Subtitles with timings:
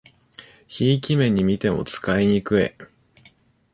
[0.67, 2.71] ひいき目にみても使いにくい